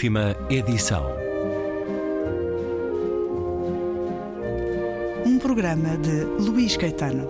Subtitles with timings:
[0.00, 1.04] Última edição.
[5.26, 7.28] Um programa de Luís Caetano.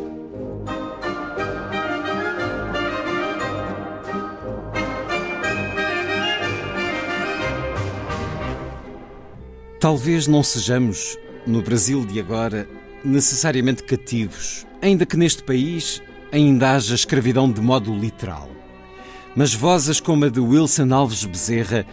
[9.80, 12.68] Talvez não sejamos, no Brasil de agora,
[13.04, 16.00] necessariamente cativos, ainda que neste país
[16.31, 18.48] ainda haja escravidão de modo literal.
[19.34, 21.84] Mas vozes como a de Wilson Alves Bezerra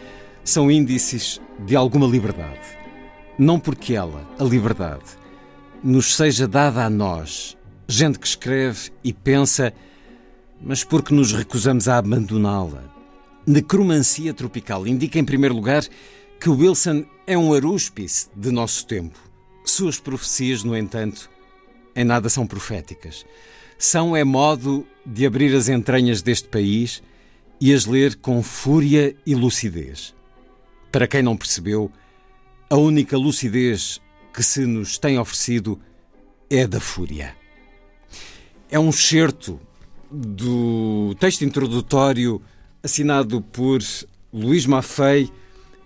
[0.49, 2.77] são índices de alguma liberdade.
[3.37, 5.03] Não porque ela, a liberdade,
[5.83, 9.73] nos seja dada a nós, gente que escreve e pensa,
[10.61, 12.83] mas porque nos recusamos a abandoná-la.
[13.45, 15.83] Necromancia tropical indica, em primeiro lugar,
[16.39, 19.19] que Wilson é um arúspice de nosso tempo.
[19.65, 21.29] Suas profecias, no entanto,
[21.93, 23.25] em nada são proféticas.
[23.77, 27.03] São é modo de abrir as entranhas deste país
[27.59, 30.15] e as ler com fúria e lucidez.
[30.91, 31.91] Para quem não percebeu,
[32.69, 34.01] a única lucidez
[34.33, 35.79] que se nos tem oferecido
[36.49, 37.35] é da fúria.
[38.69, 39.59] É um excerto
[40.11, 42.41] do texto introdutório
[42.83, 43.81] assinado por
[44.31, 45.29] Luís Maffei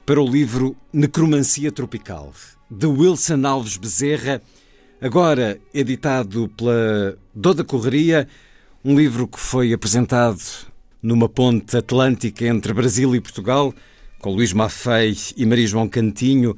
[0.05, 2.33] para o livro Necromancia Tropical,
[2.69, 4.41] de Wilson Alves Bezerra,
[4.99, 8.27] agora editado pela Doda Correria,
[8.83, 10.41] um livro que foi apresentado
[11.02, 13.73] numa ponte atlântica entre Brasil e Portugal,
[14.22, 16.55] com Luís Maffei e Maria João Cantinho.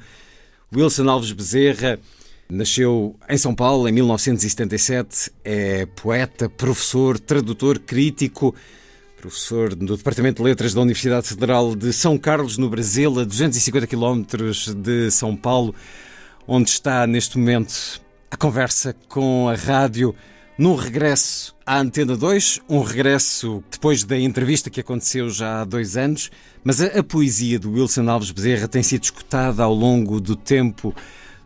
[0.76, 1.98] Wilson Alves Bezerra
[2.50, 8.54] nasceu em São Paulo em 1977, é poeta, professor, tradutor, crítico,
[9.18, 13.88] professor do Departamento de Letras da Universidade Federal de São Carlos, no Brasil, a 250
[13.88, 15.74] quilómetros de São Paulo,
[16.46, 20.14] onde está neste momento a conversa com a rádio
[20.58, 25.98] num regresso à Antena 2, um regresso depois da entrevista que aconteceu já há dois
[25.98, 26.30] anos,
[26.64, 30.94] mas a, a, poesia do Wilson Alves Bezerra tem sido escutada ao longo do tempo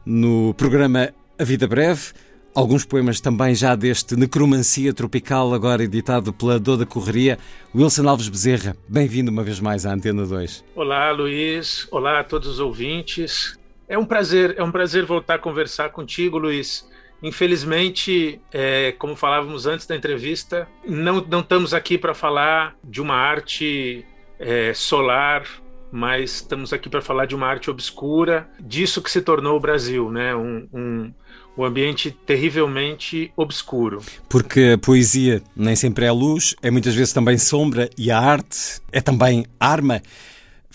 [0.06, 2.12] no programa A Vida Breve.
[2.54, 7.38] Alguns poemas também já deste Necromancia Tropical, agora editado pela Doda Correria.
[7.74, 10.66] Wilson Alves Bezerra, bem-vindo uma vez mais à Antena 2.
[10.76, 11.88] Olá, Luiz.
[11.92, 13.58] Olá a todos os ouvintes.
[13.88, 16.86] É um prazer, é um prazer voltar a conversar contigo, Luiz.
[17.22, 23.16] Infelizmente, é, como falávamos antes da entrevista, não, não estamos aqui para falar de uma
[23.16, 24.06] arte
[24.40, 25.44] é, solar,
[25.92, 30.12] mas estamos aqui para falar de uma arte obscura, disso que se tornou o Brasil,
[30.12, 30.36] né?
[30.36, 31.14] Um, um,
[31.58, 34.02] um ambiente terrivelmente obscuro.
[34.30, 38.82] Porque a poesia nem sempre é luz, é muitas vezes também sombra, e a arte
[38.92, 40.02] é também arma.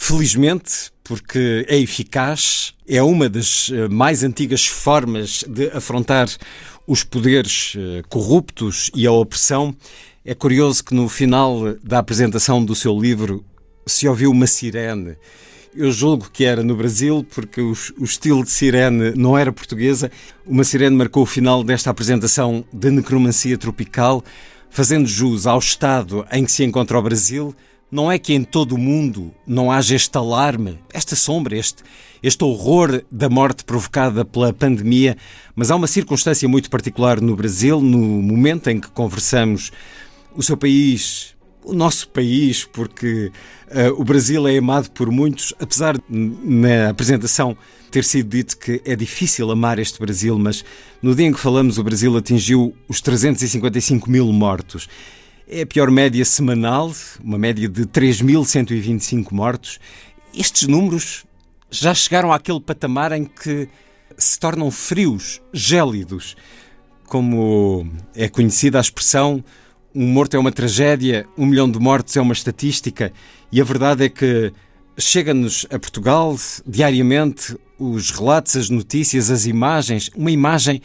[0.05, 6.29] Felizmente, porque é eficaz, é uma das eh, mais antigas formas de afrontar
[6.89, 9.73] os poderes eh, corruptos e a opressão.
[10.25, 13.45] É curioso que no final da apresentação do seu livro
[13.87, 15.15] se ouviu uma sirene.
[15.73, 20.11] Eu julgo que era no Brasil, porque o, estilo de sirene não era portuguesa.
[20.45, 24.25] Uma sirene marcou o final desta apresentação de necromancia tropical,
[24.69, 27.55] fazendo jus ao estado em que se encontra o Brasil
[27.93, 31.83] não é que em todo o mundo não haja este alarme, esta sombra, este,
[32.23, 35.15] este horror da morte provocada pela pandemia,
[35.55, 39.71] mas há uma circunstância muito particular no Brasil, no momento em que conversamos.
[40.35, 43.31] O seu país, o nosso país, porque
[43.71, 47.55] uh, o Brasil é amado por muitos, apesar de, na apresentação
[47.91, 50.65] ter sido dito que é difícil amar este Brasil, mas
[51.03, 54.89] no dia em que falamos, o Brasil atingiu os 355 mil mortos.
[55.49, 56.93] É a pior média semanal,
[57.23, 59.81] uma média de 3.125 mortos.
[60.33, 61.25] Estes números
[61.71, 63.69] já chegaram àquele patamar em que
[64.17, 66.37] se tornam frios, gélidos.
[67.07, 69.45] Como é conhecida a expressão,
[69.95, 73.13] um morto é uma tragédia, um milhão de mortos é uma estatística,
[73.51, 74.53] e a verdade é que
[74.97, 76.37] chega-nos a Portugal
[76.67, 80.81] diariamente os relatos, as notícias, as imagens, uma imagem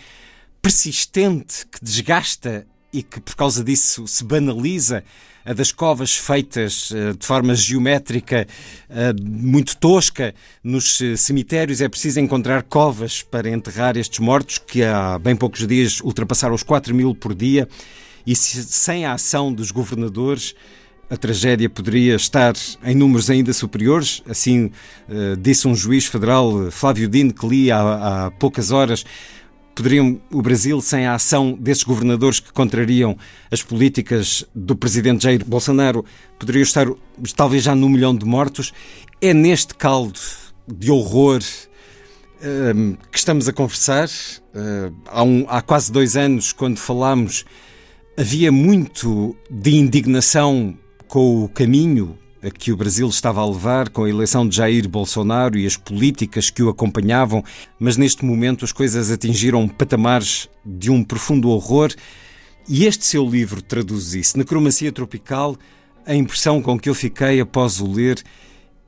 [0.62, 5.04] persistente que desgasta e que por causa disso se banaliza
[5.48, 8.46] a das covas feitas eh, de forma geométrica
[8.90, 11.80] eh, muito tosca nos eh, cemitérios.
[11.80, 16.64] É preciso encontrar covas para enterrar estes mortos, que há bem poucos dias ultrapassaram os
[16.64, 17.66] 4 mil por dia,
[18.26, 20.54] e sem a ação dos governadores.
[21.10, 24.70] A tragédia poderia estar em números ainda superiores, assim
[25.40, 29.06] disse um juiz federal, Flávio Dino, que li há, há poucas horas
[29.78, 33.16] poderiam o Brasil, sem a ação desses governadores que contrariam
[33.52, 36.04] as políticas do presidente Jair Bolsonaro,
[36.40, 36.88] poderia estar
[37.36, 38.74] talvez já num milhão de mortos.
[39.22, 40.20] É neste caldo
[40.68, 41.44] de horror
[42.76, 44.08] um, que estamos a conversar.
[44.08, 47.46] Uh, há, um, há quase dois anos, quando falámos,
[48.18, 50.76] havia muito de indignação
[51.08, 54.88] com o caminho a que o Brasil estava a levar com a eleição de Jair
[54.88, 57.44] Bolsonaro e as políticas que o acompanhavam,
[57.80, 61.94] mas neste momento as coisas atingiram patamares de um profundo horror.
[62.68, 64.38] E este seu livro traduz isso.
[64.38, 65.56] Na Cromacia Tropical,
[66.06, 68.22] a impressão com que eu fiquei após o ler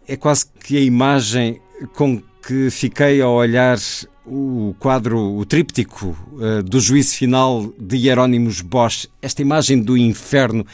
[0.08, 1.62] é quase que a imagem
[1.94, 3.78] com que fiquei a olhar
[4.26, 10.66] o quadro, o tríptico uh, do juízo final de Hieronymus Bosch, esta imagem do inferno,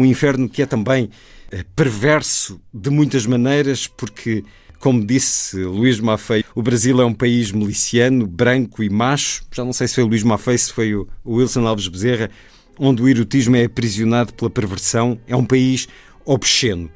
[0.00, 4.44] um inferno que é também uh, perverso de muitas maneiras, porque,
[4.78, 9.44] como disse Luís Maffei, o Brasil é um país miliciano, branco e macho.
[9.52, 12.30] Já não sei se foi o Luís Maffei, se foi o Wilson Alves Bezerra,
[12.78, 15.18] onde o erotismo é aprisionado pela perversão.
[15.26, 15.88] É um país
[16.24, 16.90] obsceno.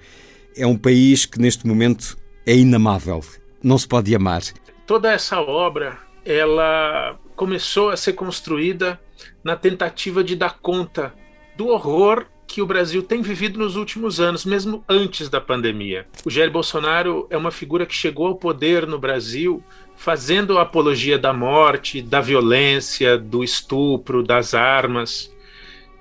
[0.57, 3.25] É um país que neste momento é inamável.
[3.63, 4.43] Não se pode amar
[4.91, 9.01] toda essa obra ela começou a ser construída
[9.45, 11.15] na tentativa de dar conta
[11.57, 16.05] do horror que o Brasil tem vivido nos últimos anos, mesmo antes da pandemia.
[16.25, 19.63] O Jair Bolsonaro é uma figura que chegou ao poder no Brasil
[19.95, 25.33] fazendo apologia da morte, da violência, do estupro, das armas.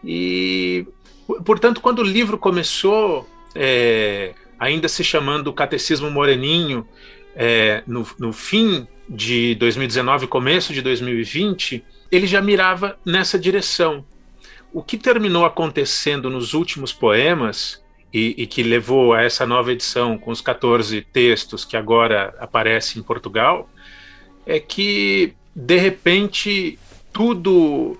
[0.04, 0.88] E,
[1.46, 6.88] portanto, quando o livro começou, é, ainda se chamando Catecismo Moreninho,
[7.36, 14.04] é, no, no fim de 2019, começo de 2020, ele já mirava nessa direção.
[14.72, 17.82] O que terminou acontecendo nos últimos poemas,
[18.14, 23.00] e, e, que levou a essa nova edição com os 14 textos que agora aparecem
[23.00, 23.70] em Portugal,
[24.46, 26.80] é que, de repente,
[27.14, 27.98] tudo,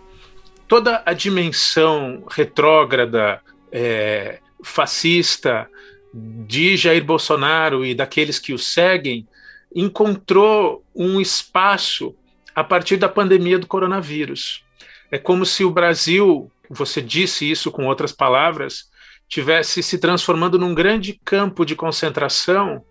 [0.68, 3.40] toda a dimensão retrógrada,
[3.72, 5.70] é, fascista,
[6.12, 9.28] de Jair Bolsonaro e daqueles que o seguem
[9.74, 12.16] encontrou um espaço
[12.56, 14.64] a partir da pandemia do coronavírus.
[15.12, 18.90] É como se o Brasil, você disse isso com outras palavras,
[19.28, 22.84] tivesse se transformando num grande campo de concentração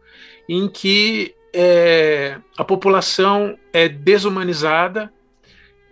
[0.48, 5.12] em que é, a população é desumanizada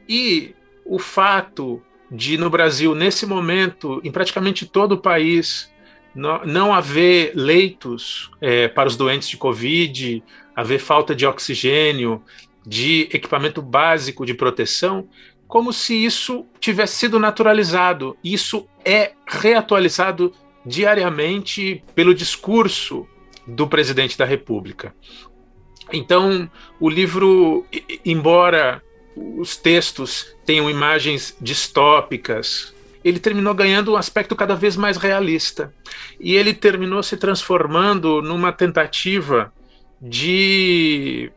[0.08, 0.54] e
[0.84, 5.72] o fato de no Brasil nesse momento, em praticamente todo o país,
[6.14, 10.22] não, não haver leitos é, para os doentes de Covid,
[10.54, 12.22] haver falta de oxigênio,
[12.64, 15.08] de equipamento básico de proteção,
[15.48, 18.16] como se isso tivesse sido naturalizado.
[18.22, 20.32] Isso é reatualizado
[20.64, 23.06] diariamente pelo discurso
[23.46, 24.94] do presidente da República.
[25.92, 26.50] Então,
[26.80, 27.64] o livro,
[28.04, 28.82] embora
[29.16, 35.72] os textos tenham imagens distópicas, ele terminou ganhando um aspecto cada vez mais realista.
[36.18, 39.52] E ele terminou se transformando numa tentativa
[40.02, 41.30] de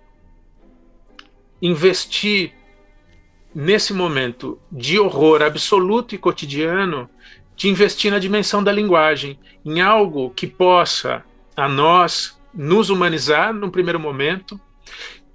[1.62, 2.54] investir
[3.60, 7.10] nesse momento de horror absoluto e cotidiano,
[7.58, 11.26] de investir na dimensão da linguagem, em algo que possa
[11.58, 14.58] a nós nos humanizar num primeiro momento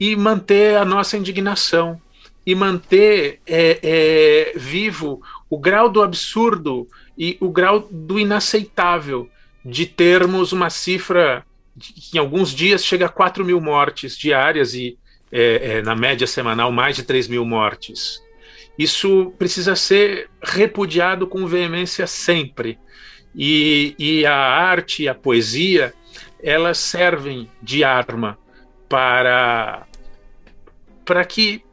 [0.00, 2.00] e manter a nossa indignação
[2.46, 5.20] e manter é, é, vivo
[5.50, 6.88] o grau do absurdo
[7.18, 9.28] e o grau do inaceitável
[9.62, 11.44] de termos uma cifra
[11.78, 14.96] que em alguns dias chega a 4 mil mortes diárias e
[15.36, 18.22] é, é, na média semanal mais de 3 mil mortes.
[18.78, 22.78] Isso precisa ser repudiado com veemência sempre.
[23.34, 25.92] E, e a arte e a poesia,
[26.42, 28.38] elas servem de arma
[28.88, 29.86] para,
[31.04, 31.64] para que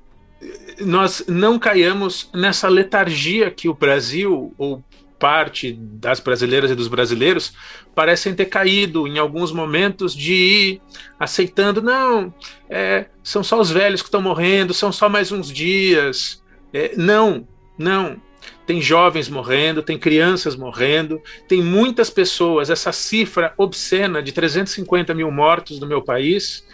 [0.79, 4.83] nós não caiamos nessa letargia que o Brasil, ou
[5.19, 7.53] parte das brasileiras e dos brasileiros,
[7.93, 10.81] parecem ter caído em alguns momentos de ir
[11.19, 12.33] aceitando, não,
[12.67, 16.41] é, são só os velhos que estão morrendo, são só mais uns dias.
[16.73, 17.47] É, não,
[17.77, 18.17] não.
[18.65, 22.69] Tem jovens morrendo, tem crianças morrendo, tem muitas pessoas.
[22.69, 26.65] Essa cifra obscena de 350 mil mortos no meu país,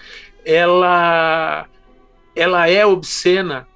[0.45, 1.67] ela,
[2.35, 3.67] ela é obscena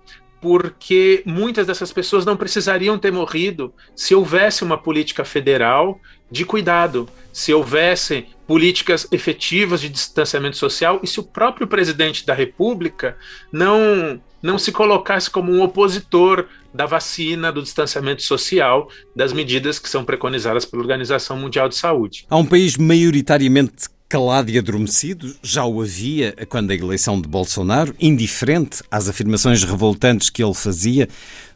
[0.42, 6.00] porque muitas dessas pessoas não precisariam ter morrido se houvesse uma política federal
[6.32, 12.34] de cuidado, se houvessem políticas efetivas de distanciamento social e se o próprio presidente da
[12.34, 13.16] República
[13.51, 19.90] não não se colocasse como um opositor da vacina, do distanciamento social, das medidas que
[19.90, 22.26] são preconizadas pela Organização Mundial de Saúde.
[22.30, 27.96] Há um país maioritariamente calado e adormecido, já o havia quando a eleição de Bolsonaro,
[27.98, 31.08] indiferente às afirmações revoltantes que ele fazia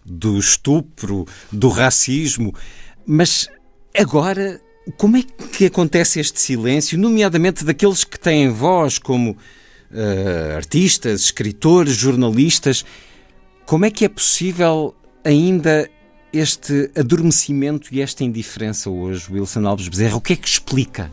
[0.05, 2.53] do estupro, do racismo,
[3.05, 3.49] mas
[3.97, 4.61] agora
[4.97, 9.35] como é que acontece este silêncio, nomeadamente daqueles que têm voz como
[9.91, 12.85] uh, artistas, escritores, jornalistas?
[13.65, 15.89] Como é que é possível ainda
[16.31, 20.17] este adormecimento e esta indiferença hoje, Wilson Alves Bezerra?
[20.17, 21.11] O que é que explica?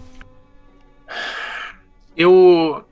[2.17, 2.85] Eu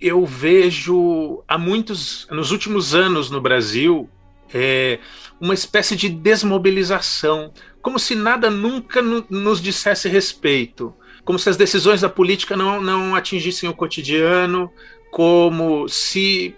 [0.00, 4.08] eu vejo há muitos, nos últimos anos no Brasil,
[4.52, 4.98] é,
[5.38, 11.56] uma espécie de desmobilização, como se nada nunca no, nos dissesse respeito, como se as
[11.56, 14.72] decisões da política não, não atingissem o cotidiano,
[15.10, 16.54] como se.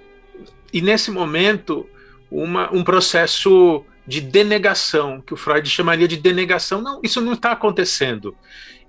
[0.73, 1.87] E nesse momento,
[2.31, 6.81] uma, um processo de denegação, que o Freud chamaria de denegação.
[6.81, 8.35] Não, isso não está acontecendo.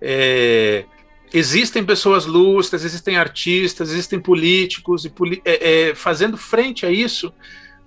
[0.01, 0.86] É,
[1.34, 5.12] existem pessoas lustras, existem artistas, existem políticos e
[5.46, 7.34] é, é, fazendo frente a isso,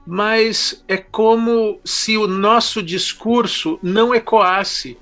[0.06, 4.96] mas é como se o nosso discurso não ecoasse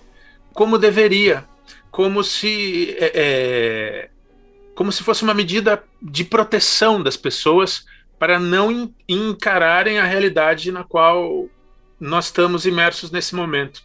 [0.52, 1.44] como deveria,
[1.90, 4.10] como se é, é
[4.74, 7.84] como se fosse uma medida de proteção das pessoas
[8.18, 11.48] para não encararem a realidade na qual
[11.98, 13.82] nós estamos imersos nesse momento.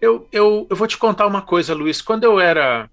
[0.00, 2.00] Eu, eu, eu vou te contar uma coisa, Luiz.
[2.00, 2.88] Quando eu era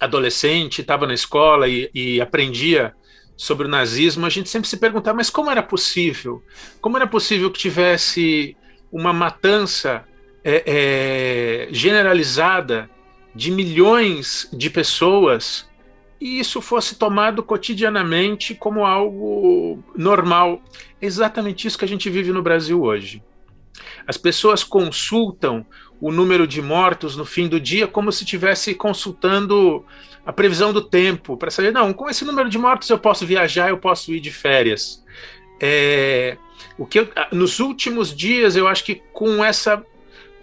[0.00, 2.94] adolescente, estava na escola e, e aprendia
[3.36, 6.42] sobre o nazismo, a gente sempre se perguntava, mas como era possível?
[6.80, 8.56] Como era possível que tivesse
[8.90, 10.04] uma matança
[10.42, 12.88] é, é, generalizada
[13.34, 15.65] de milhões de pessoas
[16.20, 20.62] e isso fosse tomado cotidianamente como algo normal?
[21.00, 23.22] É exatamente isso que a gente vive no Brasil hoje.
[24.06, 25.66] As pessoas consultam
[26.00, 29.84] o número de mortos no fim do dia como se estivesse consultando
[30.24, 33.68] a previsão do tempo para saber, não, com esse número de mortos eu posso viajar,
[33.68, 35.04] eu posso ir de férias.
[35.60, 36.36] É,
[36.76, 39.84] o que eu, nos últimos dias eu acho que com essa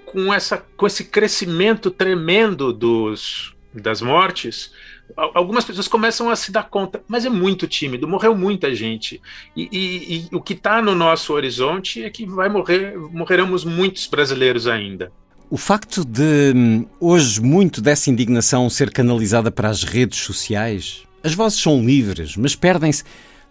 [0.05, 4.71] com essa com esse crescimento tremendo dos das mortes
[5.15, 9.21] algumas pessoas começam a se dar conta, mas é muito tímido, morreu muita gente.
[9.55, 14.07] E, e, e o que está no nosso horizonte é que vai morrer, morreremos muitos
[14.07, 15.11] brasileiros ainda.
[15.49, 21.33] O facto de hum, hoje muito dessa indignação ser canalizada para as redes sociais, as
[21.33, 23.03] vozes são livres, mas perdem-se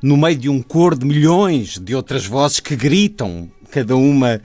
[0.03, 4.43] no meio de um cor de milhões de outras vozes que gritam, cada uma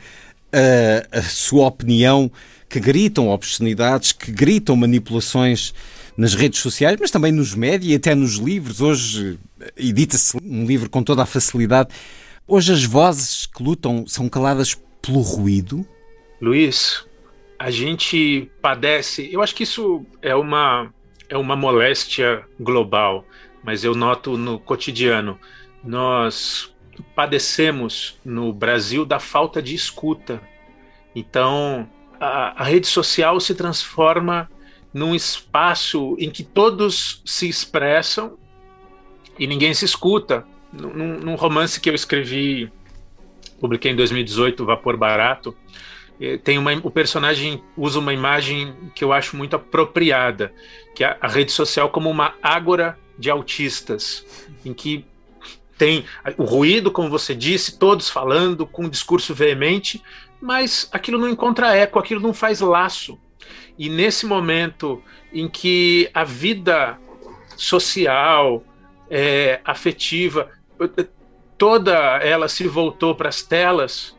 [1.11, 2.31] a, a sua opinião,
[2.69, 5.73] que gritam obscenidades, que gritam manipulações
[6.17, 8.81] nas redes sociais, mas também nos médias e até nos livros.
[8.81, 9.39] Hoje
[9.77, 11.89] edita-se um livro com toda a facilidade.
[12.47, 15.87] Hoje as vozes que lutam são caladas pelo ruído.
[16.41, 17.05] Luiz,
[17.59, 19.29] a gente padece.
[19.31, 20.91] Eu acho que isso é uma
[21.29, 23.25] é uma moléstia global,
[23.63, 25.37] mas eu noto no cotidiano.
[25.83, 26.73] Nós
[27.15, 30.41] padecemos no Brasil da falta de escuta.
[31.13, 31.87] Então,
[32.19, 34.49] a, a rede social se transforma
[34.93, 38.37] num espaço em que todos se expressam
[39.37, 40.45] e ninguém se escuta.
[40.71, 42.71] Num, num romance que eu escrevi,
[43.59, 45.55] publiquei em 2018, Vapor Barato,
[46.19, 50.53] eh, tem uma, o personagem usa uma imagem que eu acho muito apropriada,
[50.95, 54.25] que é a rede social como uma ágora de autistas,
[54.65, 55.05] em que
[55.77, 56.05] tem
[56.37, 60.01] o ruído, como você disse, todos falando com um discurso veemente,
[60.41, 63.17] mas aquilo não encontra eco, aquilo não faz laço.
[63.77, 66.97] E nesse momento em que a vida
[67.55, 68.63] social,
[69.09, 70.49] é, afetiva,
[71.57, 74.15] toda ela se voltou para as telas,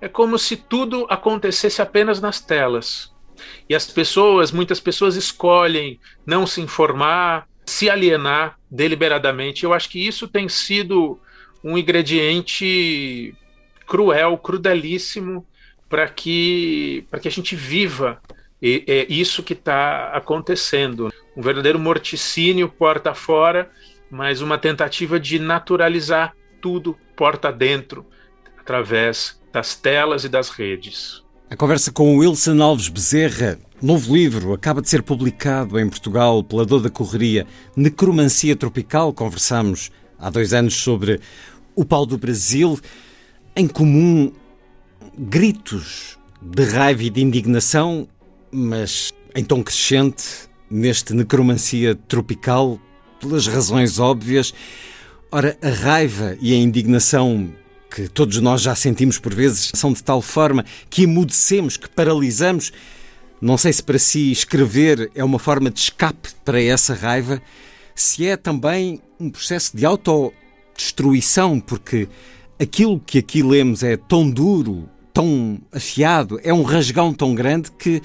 [0.00, 3.12] é como se tudo acontecesse apenas nas telas.
[3.68, 9.64] E as pessoas, muitas pessoas escolhem não se informar, se alienar deliberadamente.
[9.64, 11.20] Eu acho que isso tem sido
[11.62, 13.34] um ingrediente
[13.86, 15.46] cruel, crudelíssimo
[15.88, 18.20] para que para que a gente viva
[18.62, 21.10] e é isso que está acontecendo.
[21.36, 23.70] Um verdadeiro morticínio porta fora,
[24.10, 28.04] mas uma tentativa de naturalizar tudo porta dentro,
[28.58, 31.22] através das telas e das redes.
[31.48, 36.64] A conversa com Wilson Alves Bezerra, novo livro, acaba de ser publicado em Portugal pela
[36.64, 39.12] Dor da Correria, Necromancia Tropical.
[39.12, 41.20] Conversamos há dois anos sobre
[41.74, 42.78] o pau do Brasil.
[43.56, 44.32] Em comum,
[45.18, 48.06] gritos de raiva e de indignação
[48.50, 50.24] mas em tom crescente,
[50.70, 52.80] neste necromancia tropical,
[53.20, 54.54] pelas razões óbvias.
[55.30, 57.52] Ora, a raiva e a indignação
[57.90, 62.72] que todos nós já sentimos por vezes são de tal forma que emudecemos, que paralisamos.
[63.40, 67.42] Não sei se para si escrever é uma forma de escape para essa raiva,
[67.94, 72.08] se é também um processo de autodestruição, porque
[72.58, 78.02] aquilo que aqui lemos é tão duro, tão afiado, é um rasgão tão grande que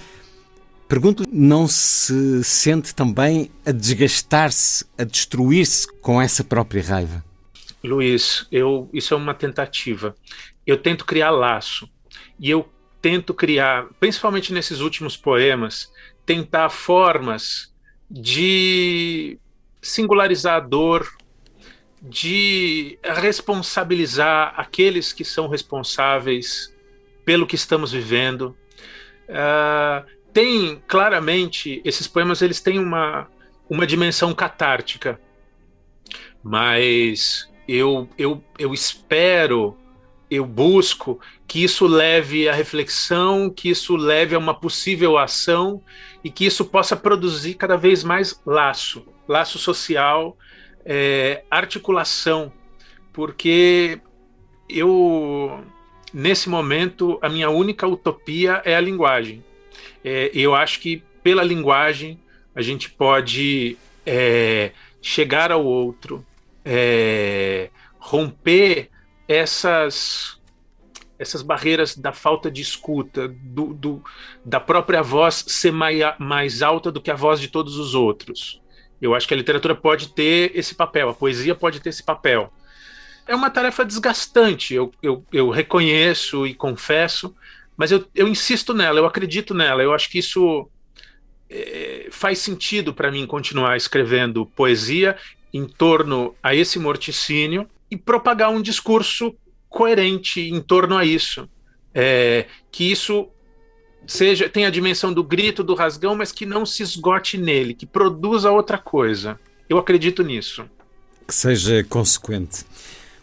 [0.87, 7.25] Pergunto, não se sente também a desgastar-se, a destruir-se com essa própria raiva?
[7.83, 10.15] Luiz, eu, isso é uma tentativa.
[10.65, 11.89] Eu tento criar laço.
[12.39, 12.69] E eu
[13.01, 15.91] tento criar, principalmente nesses últimos poemas,
[16.25, 17.73] tentar formas
[18.09, 19.39] de
[19.81, 21.07] singularizar a dor,
[22.01, 26.73] de responsabilizar aqueles que são responsáveis
[27.23, 28.55] pelo que estamos vivendo.
[29.27, 33.25] Uh, tem claramente esses poemas eles têm uma
[33.69, 35.17] uma dimensão catártica,
[36.43, 39.77] mas eu eu, eu espero
[40.29, 45.81] eu busco que isso leve à reflexão, que isso leve a uma possível ação
[46.21, 50.37] e que isso possa produzir cada vez mais laço, laço social,
[50.83, 52.51] é, articulação,
[53.13, 54.01] porque
[54.67, 55.63] eu
[56.13, 59.41] nesse momento a minha única utopia é a linguagem.
[60.07, 62.19] É, eu acho que pela linguagem
[62.53, 64.71] a gente pode é,
[65.01, 66.23] chegar ao outro,
[66.63, 68.91] é, romper
[69.27, 70.39] essas
[71.17, 74.03] essas barreiras da falta de escuta, do, do,
[74.43, 78.61] da própria voz ser mais, mais alta do que a voz de todos os outros.
[79.01, 82.51] Eu acho que a literatura pode ter esse papel, a poesia pode ter esse papel.
[83.25, 87.33] É uma tarefa desgastante, eu, eu, eu reconheço e confesso,
[87.77, 90.69] mas eu, eu insisto nela, eu acredito nela, eu acho que isso
[91.49, 95.17] é, faz sentido para mim continuar escrevendo poesia
[95.53, 99.35] em torno a esse morticínio e propagar um discurso
[99.69, 101.49] coerente em torno a isso.
[101.93, 103.29] É, que isso
[104.05, 107.85] seja tenha a dimensão do grito, do rasgão, mas que não se esgote nele, que
[107.85, 109.39] produza outra coisa.
[109.69, 110.65] Eu acredito nisso.
[111.27, 112.65] Que seja consequente.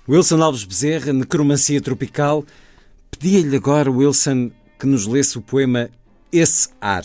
[0.08, 2.44] Wilson Alves Bezerra, Necromancia Tropical.
[3.18, 5.90] Pedia-lhe agora, Wilson, que nos lesse o poema
[6.32, 7.04] Esse Ar,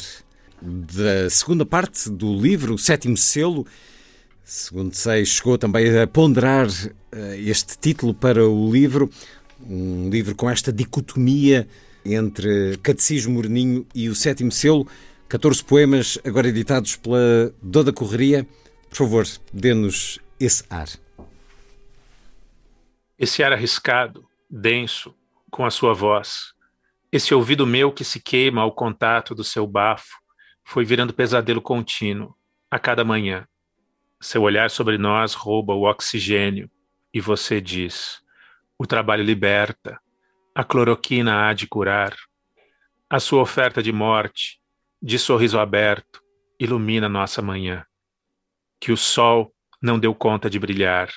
[0.61, 3.65] da segunda parte do livro, o sétimo selo,
[4.49, 9.11] Segundo sei, chegou também a ponderar uh, este título para o livro,
[9.59, 11.67] um livro com esta dicotomia
[12.05, 14.87] entre Catecismo Moreninho e o Sétimo Selo,
[15.27, 18.47] 14 poemas agora editados pela Doda Correria.
[18.89, 20.87] Por favor, dê-nos esse ar.
[23.19, 25.13] Esse ar arriscado, denso,
[25.57, 26.53] com a sua voz,
[27.11, 30.15] esse ouvido meu que se queima ao contato do seu bafo,
[30.63, 32.33] foi virando pesadelo contínuo
[32.71, 33.45] a cada manhã
[34.19, 36.69] seu olhar sobre nós rouba o oxigênio
[37.13, 38.19] e você diz:
[38.77, 39.99] o trabalho liberta,
[40.55, 42.15] a cloroquina há de curar.
[43.09, 44.59] A sua oferta de morte,
[45.01, 46.21] de sorriso aberto,
[46.59, 47.85] ilumina nossa manhã.
[48.79, 51.09] Que o sol não deu conta de brilhar.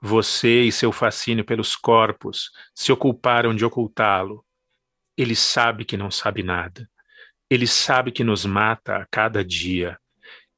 [0.00, 4.44] Você e seu fascínio pelos corpos se ocuparam de ocultá-lo.
[5.16, 6.88] Ele sabe que não sabe nada.
[7.50, 9.98] Ele sabe que nos mata a cada dia.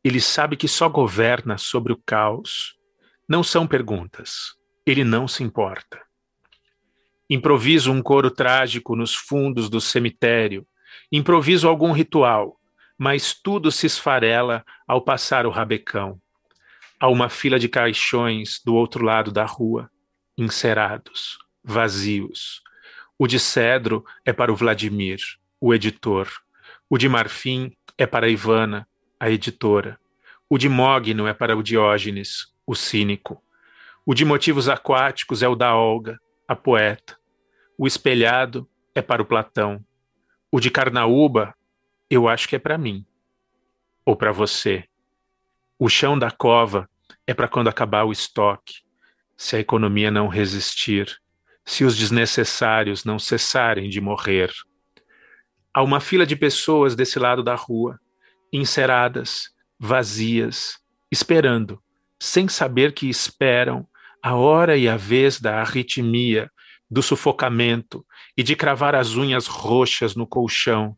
[0.05, 2.75] Ele sabe que só governa sobre o caos.
[3.29, 4.55] Não são perguntas.
[4.85, 6.03] Ele não se importa.
[7.29, 10.67] Improviso um coro trágico nos fundos do cemitério.
[11.13, 12.61] Improviso algum ritual,
[12.99, 16.21] mas tudo se esfarela ao passar o rabecão.
[17.03, 19.91] Há uma fila de caixões do outro lado da rua,
[20.37, 22.61] encerados, vazios.
[23.19, 25.19] O de cedro é para o Vladimir,
[25.59, 26.29] o editor.
[26.91, 28.87] O de marfim é para a Ivana,
[29.19, 29.99] a editora.
[30.47, 33.43] O de Mogno é para o Diógenes, o cínico.
[34.05, 37.19] O de motivos aquáticos é o da Olga, a poeta.
[37.79, 39.83] O espelhado é para o Platão.
[40.53, 41.55] O de Carnaúba,
[42.11, 43.07] eu acho que é para mim.
[44.05, 44.90] Ou para você.
[45.83, 46.87] O chão da cova
[47.27, 48.83] é para quando acabar o estoque,
[49.35, 51.11] se a economia não resistir,
[51.65, 54.53] se os desnecessários não cessarem de morrer.
[55.73, 57.99] Há uma fila de pessoas desse lado da rua
[58.53, 60.77] enceradas, vazias,
[61.11, 61.83] esperando,
[62.21, 63.89] sem saber que esperam
[64.23, 66.51] a hora e a vez da arritmia,
[66.91, 68.05] do sufocamento
[68.37, 70.95] e de cravar as unhas roxas no colchão.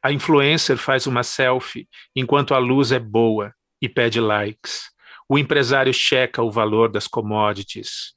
[0.00, 4.90] A influencer faz uma selfie enquanto a luz é boa e pede likes.
[5.28, 8.14] O empresário checa o valor das commodities.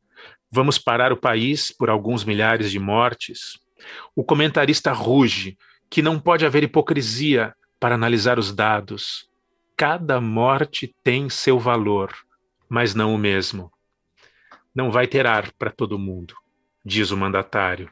[0.51, 3.59] Vamos parar o país por alguns milhares de mortes?
[4.15, 5.57] O comentarista ruge
[5.89, 9.27] que não pode haver hipocrisia para analisar os dados.
[9.75, 12.13] Cada morte tem seu valor,
[12.67, 13.71] mas não o mesmo.
[14.75, 16.35] Não vai ter ar para todo mundo,
[16.85, 17.89] diz o mandatário.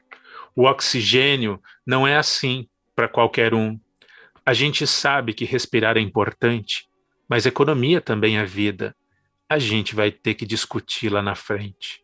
[0.55, 3.79] O oxigênio não é assim para qualquer um.
[4.45, 6.87] A gente sabe que respirar é importante,
[7.27, 8.95] mas economia também é vida.
[9.49, 12.01] A gente vai ter que discutir lá na frente.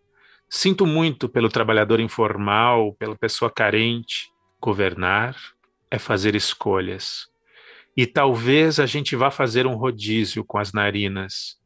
[0.50, 4.32] Sinto muito pelo trabalhador informal, pela pessoa carente.
[4.62, 5.36] Governar
[5.90, 7.28] é fazer escolhas.
[7.96, 11.60] E talvez a gente vá fazer um rodízio com as narinas,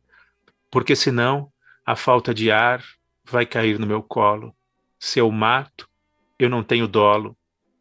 [0.69, 1.51] porque senão
[1.85, 2.83] a falta de ar
[3.23, 4.55] vai cair no meu colo.
[4.99, 5.87] Se eu mato,
[6.37, 7.37] eu não tenho dolo.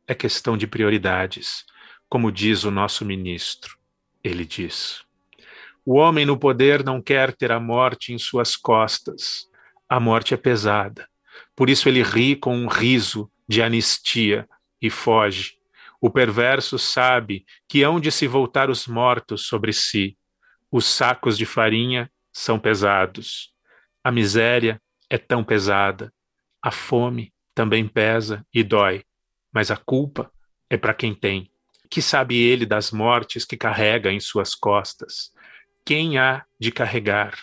[0.06, 1.64] É questão de prioridades,
[2.08, 3.76] como diz o nosso ministro.
[4.22, 5.05] Ele diz.
[5.88, 9.46] O homem no poder não quer ter a morte em suas costas.
[9.88, 11.08] A morte é pesada.
[11.54, 14.48] Por isso ele ri com um riso de anistia
[14.82, 15.54] e foge.
[16.00, 20.18] O perverso sabe que hão de se voltar os mortos sobre si.
[20.72, 23.52] Os sacos de farinha são pesados.
[24.02, 26.12] A miséria é tão pesada.
[26.60, 29.04] A fome também pesa e dói.
[29.52, 30.32] Mas a culpa
[30.68, 31.48] é para quem tem.
[31.88, 35.30] Que sabe ele das mortes que carrega em suas costas?
[35.86, 37.38] Quem há de carregar?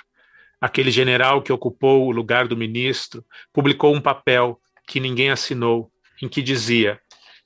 [0.59, 5.89] Aquele general que ocupou o lugar do ministro publicou um papel que ninguém assinou,
[6.21, 6.99] em que dizia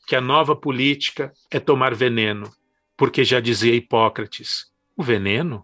[0.08, 2.52] que a nova política é tomar veneno,
[2.98, 5.64] porque já dizia Hipócrates: o veneno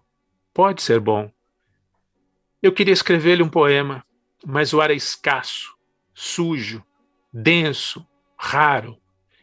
[0.52, 1.28] pode ser bom.
[2.62, 4.06] Eu queria escrever-lhe um poema,
[4.46, 5.74] mas o ar é escasso,
[6.14, 6.80] sujo,
[7.32, 8.06] denso,
[8.38, 8.96] raro.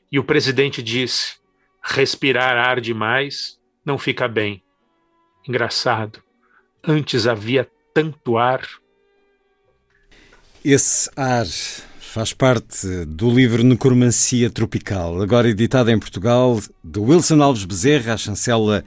[0.09, 1.37] E o presidente disse:
[1.83, 4.63] respirar ar demais não fica bem.
[5.47, 6.21] Engraçado,
[6.83, 8.61] antes havia tanto ar.
[10.63, 11.47] Esse ar
[11.99, 18.17] faz parte do livro Necromancia Tropical, agora editado em Portugal, de Wilson Alves Bezerra, a
[18.17, 18.83] chancela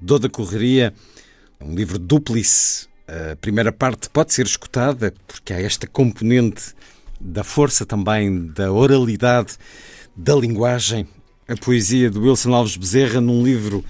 [0.00, 0.94] Doda Correria,
[1.60, 2.86] um livro duplice.
[3.08, 6.74] A primeira parte pode ser escutada porque há esta componente
[7.20, 9.56] da força também da oralidade,
[10.14, 11.08] da linguagem.
[11.48, 13.84] A poesia de Wilson Alves Bezerra num livro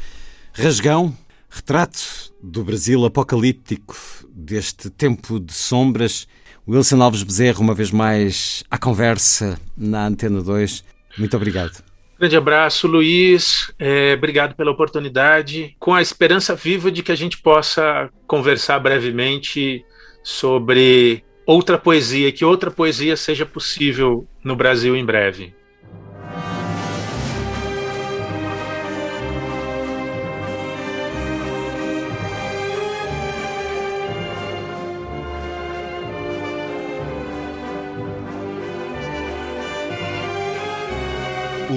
[0.53, 1.17] rasgão,
[1.49, 1.99] retrato
[2.43, 3.97] do Brasil apocalíptico,
[4.31, 6.27] deste tempo de sombras
[6.69, 10.85] Wilson Alves Bezerra, uma vez mais à conversa na Antena 2.
[11.17, 11.83] Muito obrigado.
[12.19, 13.73] Grande abraço, Luiz.
[13.79, 15.77] É, obrigado pela oportunidade.
[15.79, 19.85] Com a esperança viva de que a gente possa conversar brevemente
[20.25, 25.55] sobre outra poesia, que outra poesia seja possível no Brasil em breve.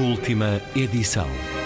[0.10, 1.59] Última edição.